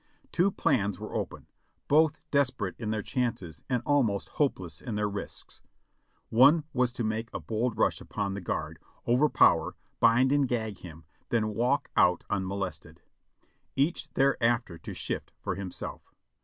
[0.31, 1.45] Two plans were open,
[1.87, 5.61] both desperate in their chances and almost hopeless in their risks.
[6.29, 11.05] One was to make a bold rush upon the guard, overpower, bind and gag him,
[11.29, 13.03] then walk out unmolested;
[13.75, 16.01] each thereafter to shift for himself.